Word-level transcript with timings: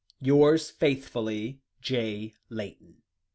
Yours 0.19 0.71
faithfully, 0.71 1.61
"J. 1.79 2.33
LAYTON." 2.49 3.03